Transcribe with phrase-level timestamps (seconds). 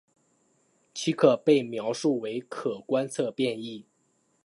[0.95, 3.85] 其可被描述为可观测变异。